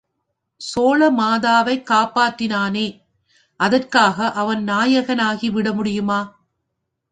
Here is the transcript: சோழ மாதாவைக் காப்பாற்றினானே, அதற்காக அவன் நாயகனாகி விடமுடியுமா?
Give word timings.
சோழ 0.61 1.09
மாதாவைக் 1.11 1.85
காப்பாற்றினானே, 1.89 2.87
அதற்காக 3.59 4.31
அவன் 4.35 4.63
நாயகனாகி 4.67 5.49
விடமுடியுமா? 5.51 6.21